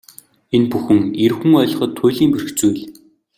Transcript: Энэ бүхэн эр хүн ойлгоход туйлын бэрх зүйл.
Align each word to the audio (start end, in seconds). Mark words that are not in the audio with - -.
Энэ 0.55 0.67
бүхэн 0.71 0.99
эр 1.23 1.33
хүн 1.37 1.51
ойлгоход 1.61 1.91
туйлын 1.97 2.29
бэрх 2.31 2.49
зүйл. 2.59 2.81